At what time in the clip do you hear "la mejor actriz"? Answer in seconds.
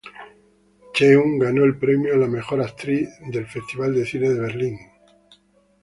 2.17-3.07